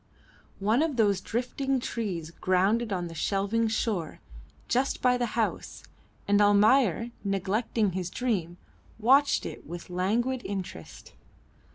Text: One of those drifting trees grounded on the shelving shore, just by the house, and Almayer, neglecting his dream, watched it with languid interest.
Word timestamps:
One 0.59 0.81
of 0.81 0.95
those 0.95 1.21
drifting 1.21 1.79
trees 1.79 2.31
grounded 2.31 2.91
on 2.91 3.07
the 3.07 3.13
shelving 3.13 3.67
shore, 3.67 4.19
just 4.67 4.99
by 4.99 5.15
the 5.15 5.37
house, 5.37 5.83
and 6.27 6.41
Almayer, 6.41 7.11
neglecting 7.23 7.91
his 7.91 8.09
dream, 8.09 8.57
watched 8.97 9.45
it 9.45 9.67
with 9.67 9.91
languid 9.91 10.41
interest. 10.43 11.13